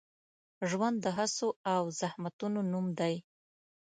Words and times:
ژوند 0.69 0.97
د 1.01 1.05
هڅو 1.17 1.47
او 1.73 1.81
زحمتونو 2.01 2.59
نوم 2.71 2.85
دی. 2.99 3.15